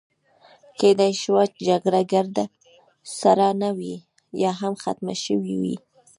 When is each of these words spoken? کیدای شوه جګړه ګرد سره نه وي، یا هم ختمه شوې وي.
کیدای 0.79 1.11
شوه 1.21 1.43
جګړه 1.67 2.01
ګرد 2.11 2.37
سره 3.19 3.47
نه 3.61 3.69
وي، 3.77 3.95
یا 4.43 4.51
هم 4.59 4.73
ختمه 4.83 5.13
شوې 5.25 5.55
وي. 5.61 5.75